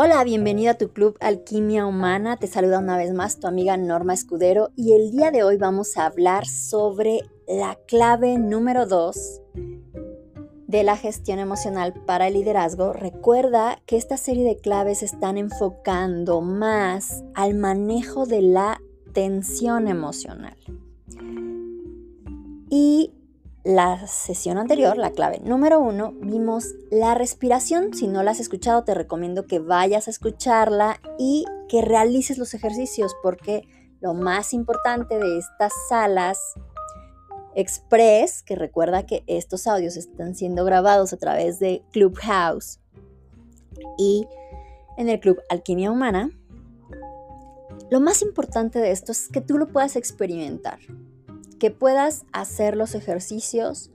Hola, 0.00 0.22
bienvenido 0.22 0.70
a 0.70 0.74
tu 0.74 0.92
club 0.92 1.16
Alquimia 1.18 1.84
Humana. 1.84 2.36
Te 2.36 2.46
saluda 2.46 2.78
una 2.78 2.96
vez 2.96 3.12
más 3.12 3.40
tu 3.40 3.48
amiga 3.48 3.76
Norma 3.76 4.14
Escudero 4.14 4.70
y 4.76 4.92
el 4.92 5.10
día 5.10 5.32
de 5.32 5.42
hoy 5.42 5.56
vamos 5.56 5.96
a 5.96 6.06
hablar 6.06 6.46
sobre 6.46 7.22
la 7.48 7.76
clave 7.88 8.38
número 8.38 8.86
2 8.86 9.42
de 10.68 10.82
la 10.84 10.96
gestión 10.96 11.40
emocional 11.40 11.94
para 12.06 12.28
el 12.28 12.34
liderazgo. 12.34 12.92
Recuerda 12.92 13.82
que 13.86 13.96
esta 13.96 14.16
serie 14.16 14.44
de 14.44 14.58
claves 14.58 15.02
están 15.02 15.36
enfocando 15.36 16.42
más 16.42 17.24
al 17.34 17.54
manejo 17.54 18.24
de 18.24 18.42
la 18.42 18.80
tensión 19.12 19.88
emocional. 19.88 20.56
Y 22.70 23.17
la 23.68 24.06
sesión 24.06 24.56
anterior, 24.56 24.96
la 24.96 25.10
clave 25.10 25.40
número 25.44 25.78
uno, 25.78 26.14
vimos 26.22 26.74
la 26.90 27.14
respiración. 27.14 27.92
Si 27.92 28.06
no 28.06 28.22
la 28.22 28.30
has 28.30 28.40
escuchado, 28.40 28.82
te 28.82 28.94
recomiendo 28.94 29.46
que 29.46 29.58
vayas 29.58 30.08
a 30.08 30.10
escucharla 30.10 31.02
y 31.18 31.44
que 31.68 31.82
realices 31.82 32.38
los 32.38 32.54
ejercicios 32.54 33.14
porque 33.22 33.68
lo 34.00 34.14
más 34.14 34.54
importante 34.54 35.18
de 35.18 35.36
estas 35.36 35.74
salas 35.90 36.38
express, 37.54 38.42
que 38.42 38.56
recuerda 38.56 39.04
que 39.04 39.22
estos 39.26 39.66
audios 39.66 39.98
están 39.98 40.34
siendo 40.34 40.64
grabados 40.64 41.12
a 41.12 41.18
través 41.18 41.58
de 41.58 41.82
Clubhouse 41.92 42.80
y 43.98 44.26
en 44.96 45.10
el 45.10 45.20
Club 45.20 45.42
Alquimia 45.50 45.90
Humana, 45.90 46.30
lo 47.90 48.00
más 48.00 48.22
importante 48.22 48.78
de 48.78 48.92
esto 48.92 49.12
es 49.12 49.28
que 49.28 49.42
tú 49.42 49.58
lo 49.58 49.68
puedas 49.68 49.94
experimentar 49.94 50.78
que 51.58 51.70
puedas 51.70 52.24
hacer 52.32 52.76
los 52.76 52.94
ejercicios 52.94 53.90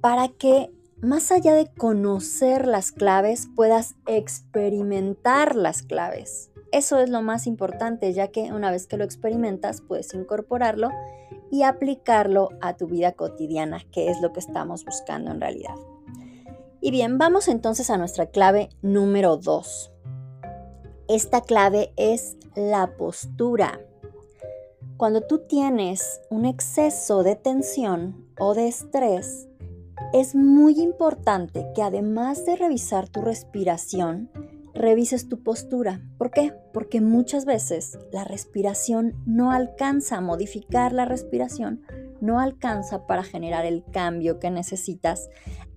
para 0.00 0.28
que 0.28 0.70
más 1.00 1.32
allá 1.32 1.54
de 1.54 1.66
conocer 1.66 2.66
las 2.66 2.92
claves, 2.92 3.48
puedas 3.56 3.94
experimentar 4.06 5.56
las 5.56 5.82
claves. 5.82 6.50
Eso 6.72 7.00
es 7.00 7.08
lo 7.08 7.22
más 7.22 7.46
importante, 7.46 8.12
ya 8.12 8.28
que 8.28 8.52
una 8.52 8.70
vez 8.70 8.86
que 8.86 8.96
lo 8.96 9.04
experimentas, 9.04 9.80
puedes 9.80 10.12
incorporarlo 10.14 10.90
y 11.50 11.62
aplicarlo 11.62 12.50
a 12.60 12.76
tu 12.76 12.86
vida 12.86 13.12
cotidiana, 13.12 13.80
que 13.90 14.10
es 14.10 14.20
lo 14.20 14.32
que 14.32 14.40
estamos 14.40 14.84
buscando 14.84 15.30
en 15.30 15.40
realidad. 15.40 15.74
Y 16.80 16.90
bien, 16.90 17.18
vamos 17.18 17.48
entonces 17.48 17.90
a 17.90 17.96
nuestra 17.96 18.26
clave 18.26 18.68
número 18.82 19.36
2. 19.36 19.92
Esta 21.08 21.40
clave 21.40 21.92
es 21.96 22.36
la 22.54 22.96
postura. 22.96 23.80
Cuando 25.00 25.22
tú 25.22 25.38
tienes 25.38 26.20
un 26.28 26.44
exceso 26.44 27.22
de 27.22 27.34
tensión 27.34 28.26
o 28.38 28.52
de 28.52 28.68
estrés, 28.68 29.48
es 30.12 30.34
muy 30.34 30.78
importante 30.78 31.64
que 31.74 31.80
además 31.80 32.44
de 32.44 32.54
revisar 32.54 33.08
tu 33.08 33.22
respiración, 33.22 34.30
revises 34.74 35.26
tu 35.26 35.42
postura. 35.42 36.02
¿Por 36.18 36.30
qué? 36.30 36.52
Porque 36.74 37.00
muchas 37.00 37.46
veces 37.46 37.98
la 38.12 38.24
respiración 38.24 39.14
no 39.24 39.52
alcanza 39.52 40.18
a 40.18 40.20
modificar 40.20 40.92
la 40.92 41.06
respiración, 41.06 41.80
no 42.20 42.38
alcanza 42.38 43.06
para 43.06 43.22
generar 43.22 43.64
el 43.64 43.82
cambio 43.82 44.38
que 44.38 44.50
necesitas 44.50 45.30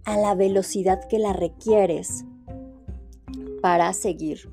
a 0.03 0.17
la 0.17 0.35
velocidad 0.35 1.07
que 1.07 1.19
la 1.19 1.31
requieres 1.31 2.25
para 3.61 3.93
seguir 3.93 4.49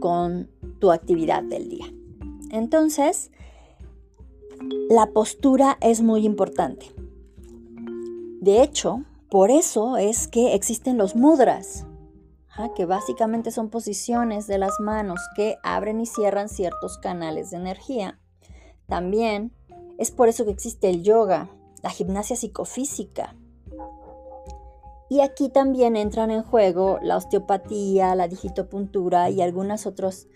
con 0.00 0.50
tu 0.80 0.92
actividad 0.92 1.42
del 1.42 1.70
día. 1.70 1.86
Entonces, 2.50 3.30
la 4.88 5.06
postura 5.06 5.78
es 5.80 6.02
muy 6.02 6.24
importante. 6.24 6.86
De 8.40 8.62
hecho, 8.62 9.04
por 9.28 9.50
eso 9.50 9.96
es 9.96 10.28
que 10.28 10.54
existen 10.54 10.98
los 10.98 11.14
mudras, 11.14 11.86
que 12.74 12.84
básicamente 12.84 13.50
son 13.50 13.70
posiciones 13.70 14.46
de 14.46 14.58
las 14.58 14.80
manos 14.80 15.20
que 15.34 15.56
abren 15.62 16.00
y 16.00 16.06
cierran 16.06 16.48
ciertos 16.48 16.98
canales 16.98 17.50
de 17.50 17.56
energía. 17.56 18.18
También 18.86 19.52
es 19.98 20.10
por 20.10 20.28
eso 20.28 20.44
que 20.44 20.50
existe 20.50 20.90
el 20.90 21.02
yoga, 21.02 21.48
la 21.82 21.90
gimnasia 21.90 22.36
psicofísica. 22.36 23.34
Y 25.08 25.20
aquí 25.20 25.48
también 25.48 25.96
entran 25.96 26.30
en 26.30 26.42
juego 26.42 26.98
la 27.02 27.16
osteopatía, 27.16 28.14
la 28.14 28.28
digitopuntura 28.28 29.30
y 29.30 29.40
algunas 29.40 29.86
otras 29.86 30.28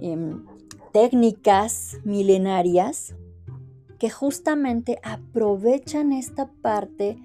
em, 0.00 0.44
técnicas 0.92 1.98
milenarias 2.04 3.14
que 3.98 4.10
justamente 4.10 4.98
aprovechan 5.02 6.12
esta 6.12 6.50
parte 6.62 7.18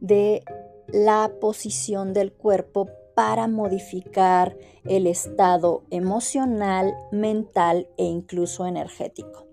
de 0.00 0.42
la 0.88 1.30
posición 1.40 2.12
del 2.12 2.32
cuerpo 2.32 2.88
para 3.14 3.48
modificar 3.48 4.56
el 4.84 5.06
estado 5.06 5.84
emocional, 5.90 6.94
mental 7.12 7.88
e 7.96 8.04
incluso 8.04 8.66
energético. 8.66 9.46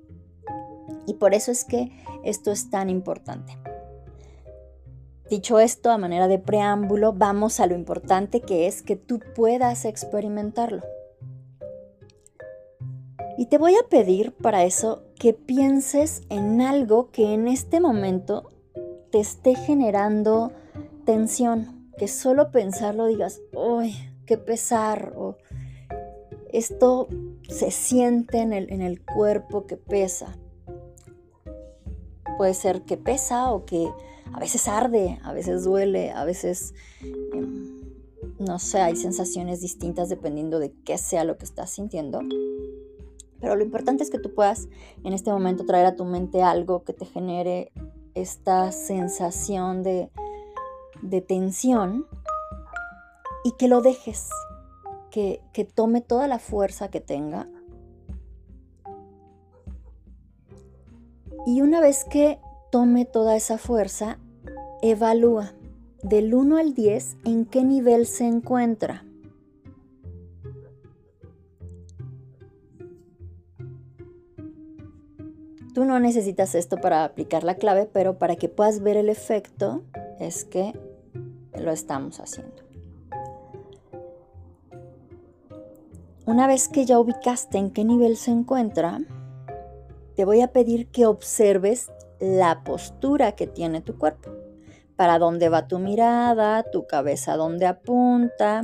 Y 1.05 1.15
por 1.15 1.33
eso 1.33 1.51
es 1.51 1.65
que 1.65 1.91
esto 2.23 2.51
es 2.51 2.69
tan 2.69 2.89
importante. 2.89 3.57
Dicho 5.29 5.59
esto, 5.59 5.91
a 5.91 5.97
manera 5.97 6.27
de 6.27 6.39
preámbulo, 6.39 7.11
vamos 7.11 7.59
a 7.59 7.67
lo 7.67 7.75
importante 7.75 8.41
que 8.41 8.67
es 8.67 8.81
que 8.81 8.95
tú 8.95 9.19
puedas 9.35 9.83
experimentarlo. 9.83 10.83
Y 13.37 13.47
te 13.47 13.57
voy 13.57 13.75
a 13.75 13.87
pedir 13.89 14.33
para 14.33 14.63
eso 14.63 15.06
que 15.19 15.33
pienses 15.33 16.23
en 16.29 16.61
algo 16.61 17.11
que 17.11 17.33
en 17.33 17.47
este 17.47 17.79
momento 17.79 18.51
te 19.11 19.19
esté 19.19 19.55
generando 19.55 20.51
tensión, 21.05 21.91
que 21.97 22.07
solo 22.07 22.51
pensarlo 22.51 23.07
digas, 23.07 23.41
¡ay, 23.55 23.95
qué 24.25 24.37
pesar! 24.37 25.13
O 25.15 25.37
esto 26.49 27.07
se 27.49 27.71
siente 27.71 28.39
en 28.39 28.53
el, 28.53 28.71
en 28.71 28.81
el 28.81 29.03
cuerpo 29.03 29.65
que 29.65 29.77
pesa. 29.77 30.37
Puede 32.37 32.53
ser 32.53 32.83
que 32.83 32.97
pesa 32.97 33.51
o 33.51 33.65
que 33.65 33.87
a 34.33 34.39
veces 34.39 34.67
arde, 34.67 35.19
a 35.23 35.33
veces 35.33 35.63
duele, 35.63 36.11
a 36.11 36.23
veces, 36.25 36.75
em, 37.33 37.81
no 38.37 38.59
sé, 38.59 38.79
hay 38.79 38.95
sensaciones 38.95 39.61
distintas 39.61 40.09
dependiendo 40.09 40.59
de 40.59 40.71
qué 40.85 40.97
sea 40.99 41.23
lo 41.23 41.37
que 41.37 41.45
estás 41.45 41.71
sintiendo. 41.71 42.19
Pero 43.39 43.55
lo 43.55 43.63
importante 43.63 44.03
es 44.03 44.09
que 44.09 44.19
tú 44.19 44.33
puedas 44.33 44.67
en 45.03 45.13
este 45.13 45.31
momento 45.31 45.65
traer 45.65 45.85
a 45.85 45.95
tu 45.95 46.05
mente 46.05 46.41
algo 46.41 46.83
que 46.83 46.93
te 46.93 47.05
genere 47.05 47.71
esta 48.15 48.71
sensación 48.71 49.83
de, 49.83 50.09
tensión 51.27 52.07
y 53.43 53.51
que 53.51 53.67
lo 53.67 53.81
dejes, 53.81 54.29
que, 55.11 55.41
que 55.53 55.65
tome 55.65 56.01
toda 56.01 56.27
la 56.27 56.39
fuerza 56.39 56.89
que 56.89 56.99
tenga. 56.99 57.47
Y 61.45 61.61
una 61.61 61.79
vez 61.79 62.03
que 62.03 62.39
tome 62.71 63.05
toda 63.05 63.35
esa 63.35 63.57
fuerza, 63.57 64.17
evalúa 64.81 65.53
del 66.03 66.33
1 66.33 66.57
al 66.57 66.73
10 66.73 67.17
en 67.25 67.45
qué 67.45 67.63
nivel 67.63 68.05
se 68.05 68.25
encuentra. 68.25 69.06
Necesitas 75.99 76.55
esto 76.55 76.77
para 76.77 77.03
aplicar 77.03 77.43
la 77.43 77.55
clave, 77.55 77.89
pero 77.91 78.17
para 78.17 78.35
que 78.35 78.49
puedas 78.49 78.81
ver 78.81 78.97
el 78.97 79.09
efecto 79.09 79.83
es 80.19 80.45
que 80.45 80.73
lo 81.59 81.71
estamos 81.71 82.19
haciendo. 82.19 82.63
Una 86.25 86.47
vez 86.47 86.67
que 86.67 86.85
ya 86.85 86.99
ubicaste 86.99 87.57
en 87.57 87.71
qué 87.71 87.85
nivel 87.85 88.17
se 88.17 88.31
encuentra, 88.31 88.99
te 90.15 90.25
voy 90.25 90.41
a 90.41 90.51
pedir 90.51 90.87
que 90.87 91.05
observes 91.05 91.89
la 92.19 92.63
postura 92.63 93.33
que 93.33 93.47
tiene 93.47 93.81
tu 93.81 93.97
cuerpo. 93.97 94.31
Para 94.95 95.19
dónde 95.19 95.47
va 95.49 95.67
tu 95.67 95.79
mirada, 95.79 96.63
tu 96.63 96.85
cabeza 96.87 97.37
dónde 97.37 97.65
apunta, 97.65 98.63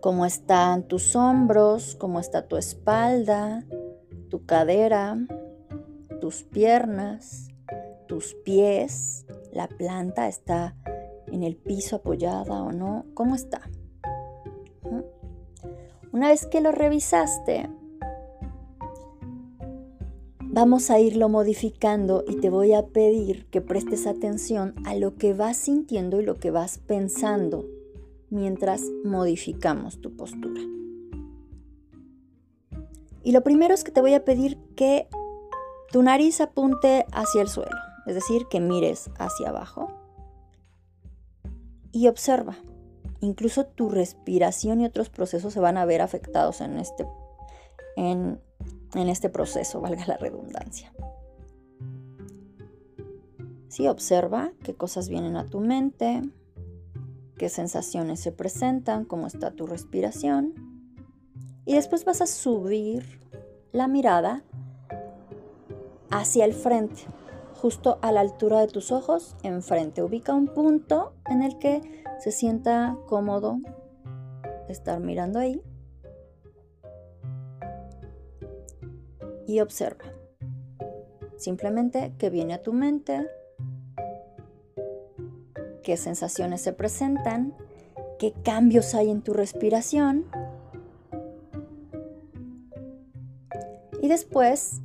cómo 0.00 0.26
están 0.26 0.82
tus 0.82 1.14
hombros, 1.14 1.94
cómo 1.94 2.20
está 2.20 2.46
tu 2.46 2.56
espalda, 2.56 3.64
tu 4.30 4.46
cadera, 4.46 5.18
tus 6.20 6.44
piernas, 6.44 7.48
tus 8.06 8.34
pies, 8.34 9.26
la 9.52 9.68
planta 9.68 10.28
está 10.28 10.76
en 11.26 11.42
el 11.42 11.56
piso 11.56 11.96
apoyada 11.96 12.62
o 12.62 12.72
no, 12.72 13.04
¿cómo 13.14 13.34
está? 13.34 13.68
Una 16.12 16.28
vez 16.28 16.46
que 16.46 16.60
lo 16.60 16.72
revisaste, 16.72 17.68
vamos 20.40 20.90
a 20.90 20.98
irlo 20.98 21.28
modificando 21.28 22.24
y 22.26 22.36
te 22.36 22.50
voy 22.50 22.72
a 22.72 22.86
pedir 22.86 23.46
que 23.46 23.60
prestes 23.60 24.06
atención 24.06 24.74
a 24.84 24.94
lo 24.94 25.14
que 25.14 25.34
vas 25.34 25.56
sintiendo 25.56 26.20
y 26.20 26.24
lo 26.24 26.34
que 26.34 26.50
vas 26.50 26.78
pensando 26.78 27.64
mientras 28.28 28.82
modificamos 29.04 30.00
tu 30.00 30.16
postura. 30.16 30.60
Y 33.22 33.32
lo 33.32 33.42
primero 33.42 33.74
es 33.74 33.84
que 33.84 33.92
te 33.92 34.00
voy 34.00 34.14
a 34.14 34.24
pedir 34.24 34.58
que 34.76 35.08
tu 35.90 36.02
nariz 36.02 36.40
apunte 36.40 37.06
hacia 37.12 37.42
el 37.42 37.48
suelo, 37.48 37.76
es 38.06 38.14
decir, 38.14 38.46
que 38.48 38.60
mires 38.60 39.10
hacia 39.18 39.48
abajo 39.48 39.90
y 41.92 42.08
observa. 42.08 42.56
incluso 43.22 43.66
tu 43.66 43.90
respiración 43.90 44.80
y 44.80 44.86
otros 44.86 45.10
procesos 45.10 45.52
se 45.52 45.60
van 45.60 45.76
a 45.76 45.84
ver 45.84 46.00
afectados 46.00 46.62
en 46.62 46.78
este, 46.78 47.06
en, 47.96 48.40
en 48.94 49.08
este 49.08 49.28
proceso, 49.28 49.80
valga 49.82 50.06
la 50.06 50.16
redundancia. 50.16 50.92
Sí, 53.68 53.86
observa 53.88 54.52
qué 54.64 54.74
cosas 54.74 55.08
vienen 55.08 55.36
a 55.36 55.46
tu 55.46 55.60
mente, 55.60 56.22
qué 57.36 57.48
sensaciones 57.48 58.20
se 58.20 58.32
presentan, 58.32 59.04
cómo 59.04 59.26
está 59.26 59.50
tu 59.50 59.66
respiración. 59.66 60.69
Y 61.64 61.74
después 61.74 62.04
vas 62.04 62.20
a 62.20 62.26
subir 62.26 63.20
la 63.72 63.86
mirada 63.86 64.42
hacia 66.10 66.44
el 66.44 66.54
frente, 66.54 67.02
justo 67.54 67.98
a 68.02 68.12
la 68.12 68.20
altura 68.20 68.60
de 68.60 68.68
tus 68.68 68.90
ojos, 68.90 69.36
enfrente. 69.42 70.02
Ubica 70.02 70.34
un 70.34 70.48
punto 70.48 71.12
en 71.28 71.42
el 71.42 71.58
que 71.58 71.80
se 72.18 72.32
sienta 72.32 72.96
cómodo 73.06 73.58
estar 74.68 75.00
mirando 75.00 75.38
ahí. 75.38 75.62
Y 79.46 79.60
observa. 79.60 80.04
Simplemente 81.36 82.12
que 82.18 82.30
viene 82.30 82.54
a 82.54 82.62
tu 82.62 82.72
mente, 82.72 83.26
qué 85.82 85.96
sensaciones 85.96 86.60
se 86.60 86.72
presentan, 86.72 87.54
qué 88.18 88.32
cambios 88.44 88.94
hay 88.94 89.10
en 89.10 89.22
tu 89.22 89.32
respiración. 89.32 90.26
Y 94.00 94.08
después, 94.08 94.80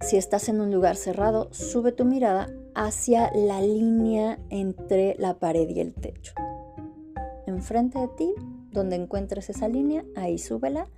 si 0.00 0.16
estás 0.16 0.48
en 0.48 0.60
un 0.60 0.70
lugar 0.70 0.96
cerrado, 0.96 1.48
sube 1.52 1.92
tu 1.92 2.04
mirada 2.04 2.52
hacia 2.74 3.30
la 3.34 3.60
línea 3.62 4.38
entre 4.50 5.16
la 5.18 5.38
pared 5.38 5.68
y 5.68 5.80
el 5.80 5.94
techo. 5.94 6.34
Enfrente 7.46 7.98
de 7.98 8.08
ti, 8.08 8.34
donde 8.70 8.96
encuentres 8.96 9.48
esa 9.50 9.68
línea, 9.68 10.04
ahí 10.14 10.38
súbela. 10.38 10.88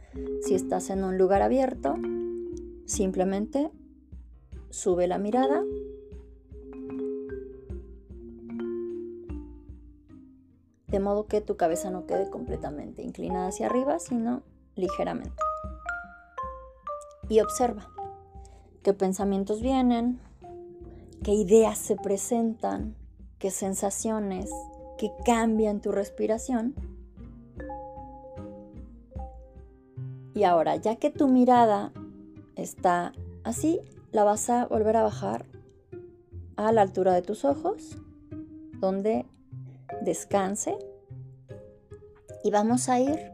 Si 0.43 0.55
estás 0.55 0.91
en 0.91 1.05
un 1.05 1.19
lugar 1.19 1.43
abierto, 1.43 1.95
simplemente 2.85 3.71
sube 4.71 5.07
la 5.07 5.19
mirada 5.19 5.63
de 10.89 11.01
modo 11.01 11.27
que 11.27 11.41
tu 11.41 11.57
cabeza 11.57 11.91
no 11.91 12.07
quede 12.07 12.31
completamente 12.31 13.03
inclinada 13.03 13.49
hacia 13.49 13.67
arriba, 13.67 13.99
sino 13.99 14.43
ligeramente. 14.77 15.44
Y 17.29 17.41
observa 17.41 17.89
qué 18.83 18.93
pensamientos 18.93 19.61
vienen, 19.61 20.21
qué 21.23 21.33
ideas 21.33 21.79
se 21.79 21.97
presentan, 21.97 22.95
qué 23.39 23.51
sensaciones, 23.51 24.51
qué 24.99 25.11
cambian 25.25 25.81
tu 25.81 25.93
respiración. 25.93 26.75
Y 30.35 30.45
ahora, 30.45 30.77
ya 30.77 30.97
que 30.97 31.11
tu 31.11 31.29
mirada 31.29 31.93
está 32.57 33.13
así, 33.45 33.81
la 34.11 34.25
vas 34.25 34.51
a 34.51 34.67
volver 34.67 34.97
a 34.97 35.03
bajar 35.03 35.47
a 36.57 36.73
la 36.73 36.83
altura 36.83 37.15
de 37.15 37.23
tus 37.23 37.45
ojos, 37.45 37.97
donde 38.81 39.27
descanse 40.03 40.77
y 42.43 42.51
vamos 42.51 42.89
a 42.89 43.01
ir 43.01 43.33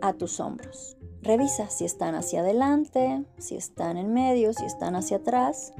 a 0.00 0.12
tus 0.12 0.40
hombros. 0.40 0.97
Revisa 1.22 1.68
si 1.68 1.84
están 1.84 2.14
hacia 2.14 2.40
adelante, 2.40 3.24
si 3.38 3.56
están 3.56 3.96
en 3.96 4.12
medio, 4.12 4.52
si 4.52 4.64
están 4.64 4.96
hacia 4.96 5.18
atrás. 5.18 5.72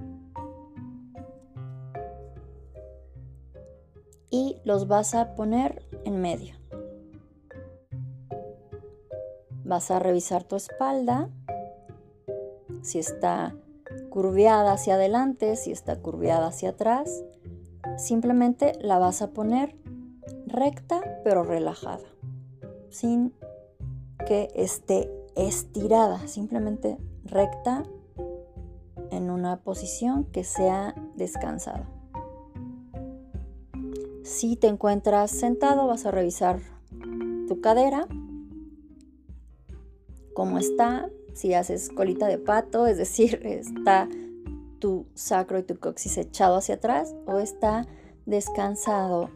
Y 4.30 4.60
los 4.64 4.88
vas 4.88 5.14
a 5.14 5.34
poner 5.34 5.82
en 6.04 6.20
medio. 6.20 6.56
Vas 9.64 9.90
a 9.90 9.98
revisar 9.98 10.44
tu 10.44 10.56
espalda, 10.56 11.28
si 12.82 12.98
está 12.98 13.54
curviada 14.10 14.72
hacia 14.72 14.94
adelante, 14.94 15.56
si 15.56 15.72
está 15.72 16.00
curviada 16.00 16.46
hacia 16.48 16.70
atrás 16.70 17.24
simplemente 17.98 18.72
la 18.80 18.98
vas 18.98 19.22
a 19.22 19.30
poner 19.30 19.76
recta 20.46 21.20
pero 21.24 21.42
relajada, 21.42 22.06
sin 22.88 23.34
que 24.26 24.48
esté 24.54 25.10
estirada, 25.38 26.26
simplemente 26.26 26.98
recta 27.24 27.84
en 29.10 29.30
una 29.30 29.58
posición 29.62 30.24
que 30.24 30.44
sea 30.44 30.94
descansada. 31.16 31.88
Si 34.24 34.56
te 34.56 34.66
encuentras 34.66 35.30
sentado, 35.30 35.86
vas 35.86 36.04
a 36.04 36.10
revisar 36.10 36.60
tu 37.46 37.60
cadera, 37.60 38.06
cómo 40.34 40.58
está, 40.58 41.08
si 41.34 41.54
haces 41.54 41.88
colita 41.88 42.26
de 42.26 42.38
pato, 42.38 42.86
es 42.86 42.98
decir, 42.98 43.40
está 43.46 44.08
tu 44.80 45.06
sacro 45.14 45.58
y 45.58 45.62
tu 45.62 45.78
coxis 45.78 46.18
echado 46.18 46.56
hacia 46.56 46.76
atrás 46.76 47.14
o 47.26 47.38
está 47.38 47.86
descansado 48.26 49.30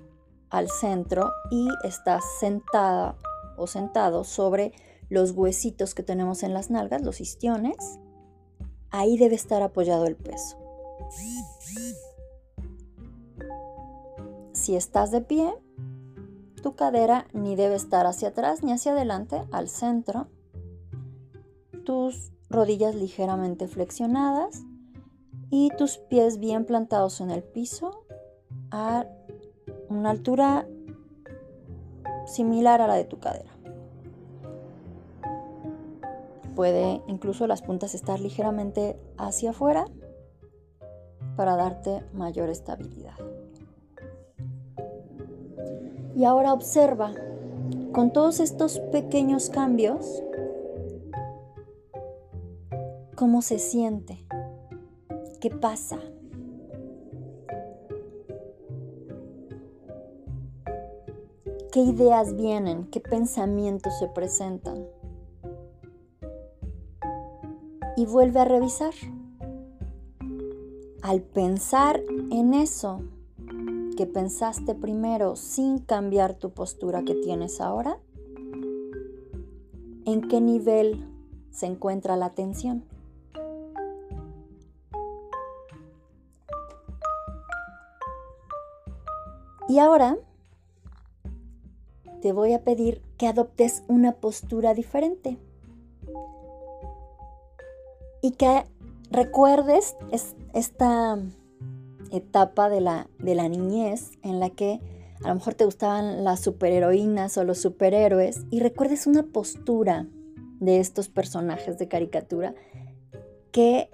al 0.50 0.68
centro 0.68 1.30
y 1.50 1.68
estás 1.84 2.22
sentada 2.38 3.16
o 3.56 3.66
sentado 3.66 4.24
sobre 4.24 4.72
los 5.08 5.32
huesitos 5.32 5.94
que 5.94 6.02
tenemos 6.02 6.42
en 6.42 6.54
las 6.54 6.70
nalgas, 6.70 7.02
los 7.02 7.20
istiones. 7.20 7.98
Ahí 8.90 9.16
debe 9.16 9.34
estar 9.34 9.62
apoyado 9.62 10.06
el 10.06 10.16
peso. 10.16 10.58
Si 14.52 14.76
estás 14.76 15.10
de 15.10 15.20
pie, 15.20 15.52
tu 16.62 16.76
cadera 16.76 17.26
ni 17.32 17.56
debe 17.56 17.74
estar 17.74 18.06
hacia 18.06 18.28
atrás 18.28 18.62
ni 18.62 18.72
hacia 18.72 18.92
adelante, 18.92 19.42
al 19.50 19.68
centro. 19.68 20.28
Tus 21.84 22.32
rodillas 22.48 22.94
ligeramente 22.94 23.66
flexionadas 23.66 24.62
y 25.50 25.70
tus 25.76 25.98
pies 25.98 26.38
bien 26.38 26.64
plantados 26.64 27.20
en 27.20 27.30
el 27.30 27.42
piso 27.42 28.06
a 28.70 29.06
una 29.88 30.10
altura 30.10 30.66
similar 32.26 32.80
a 32.80 32.86
la 32.86 32.94
de 32.94 33.04
tu 33.04 33.18
cadera. 33.18 33.51
Puede 36.54 37.02
incluso 37.06 37.46
las 37.46 37.62
puntas 37.62 37.94
estar 37.94 38.20
ligeramente 38.20 38.98
hacia 39.16 39.50
afuera 39.50 39.86
para 41.36 41.56
darte 41.56 42.04
mayor 42.12 42.48
estabilidad. 42.48 43.14
Y 46.14 46.24
ahora 46.24 46.52
observa, 46.52 47.14
con 47.92 48.12
todos 48.12 48.40
estos 48.40 48.80
pequeños 48.90 49.48
cambios, 49.48 50.22
cómo 53.16 53.40
se 53.40 53.58
siente 53.58 54.22
¿Qué 55.42 55.50
pasa? 55.50 55.98
¿Qué 61.72 61.80
ideas 61.80 62.36
vienen? 62.36 62.88
¿Qué 62.92 63.00
pensamientos 63.00 63.98
se 63.98 64.06
presentan? 64.06 64.81
Y 67.96 68.06
vuelve 68.06 68.40
a 68.40 68.44
revisar. 68.44 68.94
Al 71.02 71.20
pensar 71.20 72.00
en 72.30 72.54
eso 72.54 73.02
que 73.96 74.06
pensaste 74.06 74.74
primero 74.74 75.36
sin 75.36 75.78
cambiar 75.78 76.34
tu 76.34 76.50
postura 76.50 77.02
que 77.02 77.14
tienes 77.14 77.60
ahora, 77.60 77.98
¿en 80.04 80.28
qué 80.28 80.40
nivel 80.40 81.06
se 81.50 81.66
encuentra 81.66 82.16
la 82.16 82.26
atención? 82.26 82.84
Y 89.68 89.78
ahora 89.78 90.18
te 92.20 92.32
voy 92.32 92.52
a 92.52 92.62
pedir 92.62 93.02
que 93.18 93.26
adoptes 93.26 93.84
una 93.88 94.12
postura 94.12 94.74
diferente 94.74 95.38
y 98.22 98.30
que 98.30 98.64
recuerdes 99.10 99.96
esta 100.54 101.18
etapa 102.10 102.70
de 102.70 102.80
la, 102.80 103.08
de 103.18 103.34
la 103.34 103.48
niñez 103.48 104.12
en 104.22 104.40
la 104.40 104.48
que 104.50 104.80
a 105.24 105.28
lo 105.28 105.34
mejor 105.34 105.54
te 105.54 105.64
gustaban 105.64 106.24
las 106.24 106.40
superheroínas 106.40 107.36
o 107.36 107.44
los 107.44 107.58
superhéroes 107.58 108.44
y 108.50 108.60
recuerdes 108.60 109.06
una 109.06 109.24
postura 109.24 110.06
de 110.60 110.80
estos 110.80 111.08
personajes 111.08 111.78
de 111.78 111.88
caricatura 111.88 112.54
que 113.50 113.90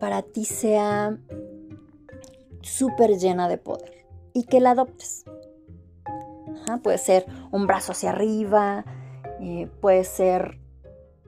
para 0.00 0.22
ti 0.22 0.44
sea 0.44 1.18
súper 2.60 3.18
llena 3.18 3.48
de 3.48 3.58
poder 3.58 4.06
y 4.32 4.44
que 4.44 4.60
la 4.60 4.72
adoptes. 4.72 5.24
puede 6.82 6.98
ser 6.98 7.26
un 7.50 7.66
brazo 7.66 7.92
hacia 7.92 8.10
arriba, 8.10 8.84
eh, 9.40 9.68
puede 9.80 10.04
ser 10.04 10.61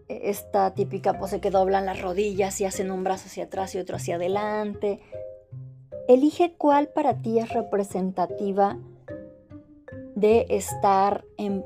esta 0.09 0.75
típica 0.75 1.19
pose 1.19 1.41
que 1.41 1.51
doblan 1.51 1.87
las 1.87 2.01
rodillas 2.01 2.61
y 2.61 2.65
hacen 2.65 2.91
un 2.91 3.05
brazo 3.05 3.27
hacia 3.27 3.45
atrás 3.45 3.75
y 3.75 3.79
otro 3.79 3.97
hacia 3.97 4.17
adelante. 4.17 5.01
Elige 6.09 6.55
cuál 6.57 6.89
para 6.89 7.23
ti 7.23 7.39
es 7.39 7.49
representativa 7.51 8.79
de 10.15 10.47
estar 10.51 11.25
en, 11.37 11.65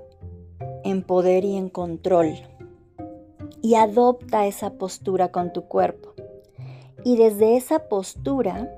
en 0.84 1.02
poder 1.02 1.44
y 1.44 1.56
en 1.56 1.68
control. 1.68 2.34
Y 3.60 3.74
adopta 3.74 4.46
esa 4.46 4.74
postura 4.74 5.32
con 5.32 5.52
tu 5.52 5.64
cuerpo. 5.64 6.14
Y 7.04 7.16
desde 7.16 7.56
esa 7.56 7.88
postura, 7.88 8.72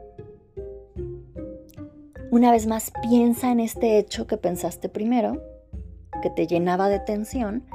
una 2.31 2.51
vez 2.51 2.67
más 2.67 2.93
piensa 3.03 3.51
en 3.53 3.61
este 3.61 3.99
hecho 3.99 4.27
que 4.27 4.37
pensaste 4.37 4.89
primero, 4.89 5.43
que 6.23 6.31
te 6.31 6.47
llenaba 6.47 6.89
de 6.89 7.01
tensión, 7.01 7.67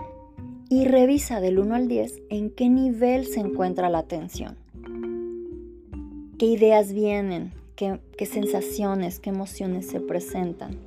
y 0.69 0.85
revisa 0.85 1.39
del 1.39 1.59
1 1.59 1.75
al 1.75 1.87
10 1.87 2.21
en 2.29 2.49
qué 2.49 2.69
nivel 2.69 3.25
se 3.25 3.39
encuentra 3.39 3.89
la 3.89 4.03
tensión. 4.03 4.57
¿Qué 6.37 6.45
ideas 6.45 6.93
vienen? 6.93 7.53
¿Qué, 7.75 7.99
qué 8.17 8.25
sensaciones, 8.25 9.19
qué 9.19 9.29
emociones 9.29 9.87
se 9.87 9.99
presentan? 9.99 10.77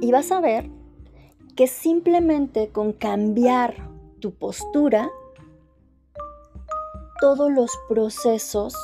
Y 0.00 0.12
vas 0.12 0.32
a 0.32 0.40
ver 0.40 0.70
que 1.54 1.66
simplemente 1.66 2.68
con 2.68 2.92
cambiar 2.92 3.74
tu 4.20 4.32
postura, 4.32 5.10
todos 7.20 7.50
los 7.50 7.70
procesos 7.88 8.74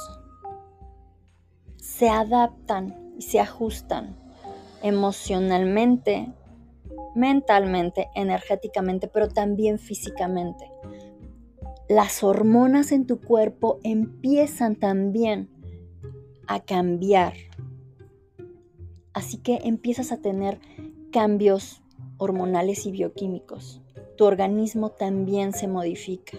se 1.77 2.09
adaptan 2.09 3.15
y 3.19 3.23
se 3.23 3.41
ajustan 3.41 4.17
emocionalmente, 4.83 6.33
mentalmente, 7.15 8.09
energéticamente, 8.15 9.09
pero 9.09 9.29
también 9.29 9.79
físicamente. 9.79 10.71
Las 11.89 12.23
hormonas 12.23 12.93
en 12.93 13.07
tu 13.07 13.21
cuerpo 13.21 13.79
empiezan 13.83 14.77
también 14.77 15.51
a 16.47 16.61
cambiar. 16.61 17.35
Así 19.13 19.39
que 19.39 19.61
empiezas 19.65 20.13
a 20.13 20.19
tener 20.19 20.59
cambios 21.11 21.83
hormonales 22.17 22.87
y 22.87 22.93
bioquímicos. 22.93 23.83
Tu 24.17 24.25
organismo 24.25 24.91
también 24.91 25.53
se 25.53 25.69
modifica 25.69 26.39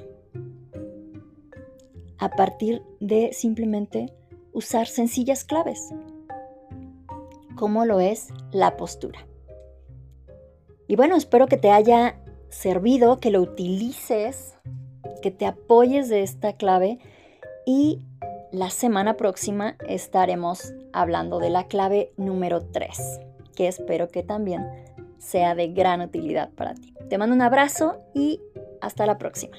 a 2.17 2.29
partir 2.29 2.81
de 3.01 3.33
simplemente 3.33 4.13
usar 4.53 4.87
sencillas 4.87 5.43
claves, 5.43 5.89
como 7.55 7.85
lo 7.85 7.99
es 7.99 8.29
la 8.51 8.77
postura. 8.77 9.27
Y 10.93 10.95
bueno, 10.95 11.15
espero 11.15 11.47
que 11.47 11.57
te 11.57 11.71
haya 11.71 12.19
servido, 12.49 13.19
que 13.19 13.31
lo 13.31 13.41
utilices, 13.41 14.53
que 15.23 15.31
te 15.31 15.47
apoyes 15.47 16.07
de 16.07 16.21
esta 16.21 16.53
clave 16.53 16.99
y 17.65 18.05
la 18.51 18.69
semana 18.69 19.17
próxima 19.17 19.75
estaremos 19.89 20.71
hablando 20.91 21.39
de 21.39 21.49
la 21.49 21.65
clave 21.65 22.13
número 22.15 22.61
3, 22.61 23.21
que 23.55 23.67
espero 23.67 24.09
que 24.09 24.21
también 24.21 24.69
sea 25.17 25.55
de 25.55 25.69
gran 25.69 25.99
utilidad 25.99 26.51
para 26.51 26.75
ti. 26.75 26.93
Te 27.09 27.17
mando 27.17 27.35
un 27.35 27.41
abrazo 27.41 27.97
y 28.13 28.39
hasta 28.79 29.07
la 29.07 29.17
próxima. 29.17 29.57